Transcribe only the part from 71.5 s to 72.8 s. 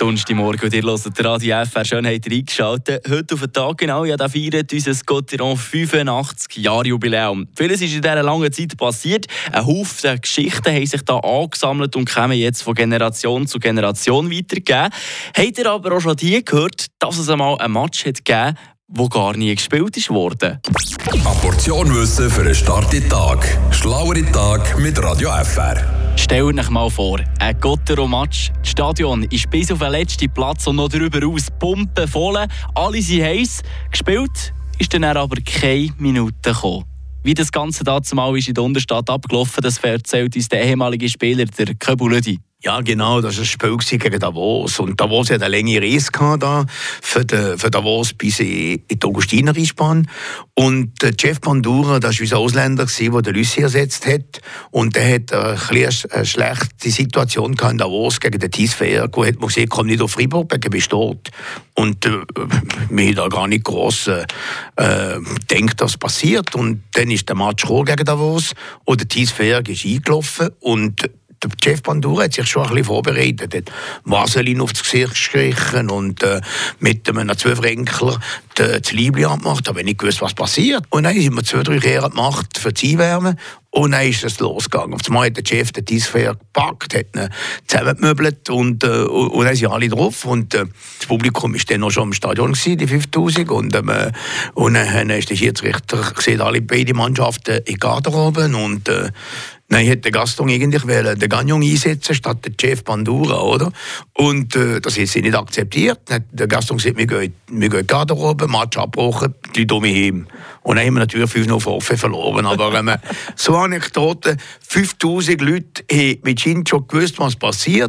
Jeff Bandura hat sich schon ein